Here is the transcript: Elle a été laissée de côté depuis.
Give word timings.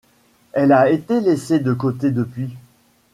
Elle 0.53 0.71
a 0.71 0.89
été 0.89 1.19
laissée 1.21 1.59
de 1.59 1.73
côté 1.73 2.09
depuis. 2.09 2.55